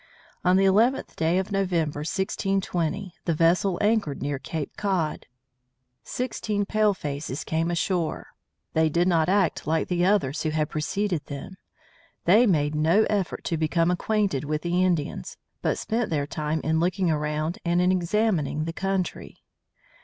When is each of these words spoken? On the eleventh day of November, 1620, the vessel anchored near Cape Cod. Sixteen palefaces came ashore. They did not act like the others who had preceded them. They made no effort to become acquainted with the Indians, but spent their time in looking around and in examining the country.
On 0.43 0.57
the 0.57 0.65
eleventh 0.65 1.15
day 1.15 1.37
of 1.37 1.51
November, 1.51 1.99
1620, 1.99 3.13
the 3.25 3.35
vessel 3.35 3.77
anchored 3.81 4.19
near 4.19 4.39
Cape 4.39 4.75
Cod. 4.75 5.27
Sixteen 6.03 6.65
palefaces 6.65 7.43
came 7.43 7.69
ashore. 7.69 8.29
They 8.73 8.89
did 8.89 9.07
not 9.07 9.29
act 9.29 9.67
like 9.67 9.89
the 9.89 10.03
others 10.03 10.41
who 10.41 10.49
had 10.49 10.71
preceded 10.71 11.27
them. 11.27 11.55
They 12.25 12.47
made 12.47 12.73
no 12.73 13.05
effort 13.11 13.43
to 13.43 13.57
become 13.57 13.91
acquainted 13.91 14.43
with 14.43 14.63
the 14.63 14.83
Indians, 14.83 15.37
but 15.61 15.77
spent 15.77 16.09
their 16.09 16.25
time 16.25 16.61
in 16.63 16.79
looking 16.79 17.11
around 17.11 17.59
and 17.63 17.79
in 17.79 17.91
examining 17.91 18.65
the 18.65 18.73
country. 18.73 19.43